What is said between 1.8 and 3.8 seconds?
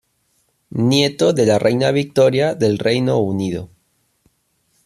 Victoria del Reino Unido.